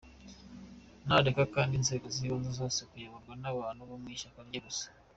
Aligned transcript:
Nareke 1.05 1.43
kandi 1.55 1.73
inzego 1.79 2.05
z’ibanze 2.15 2.49
zoye 2.57 2.83
kuyoborwa 2.89 3.33
n’abantu 3.41 3.81
bo 3.89 3.95
mw’ishyaka 4.01 4.39
rye 4.47 4.59
gusa. 4.65 4.87